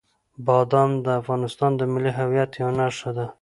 بادام 0.45 0.91
د 1.05 1.07
افغانستان 1.21 1.71
د 1.77 1.81
ملي 1.93 2.11
هویت 2.17 2.51
یوه 2.61 2.71
نښه 2.79 3.09
ده. 3.17 3.25